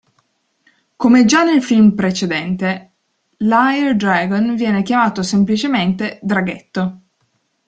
Come 0.95 1.25
già 1.25 1.43
nel 1.43 1.61
film 1.61 1.93
precedente, 1.93 2.93
l'Hire 3.37 3.95
Dragon 3.95 4.55
viene 4.55 4.81
chiamato 4.81 5.21
semplicemente 5.21 6.17
"draghetto". 6.23 7.01